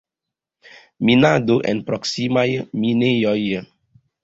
Minado 1.09 1.59
en 1.73 1.83
proksimaj 1.91 2.47
minejoj. 2.87 3.39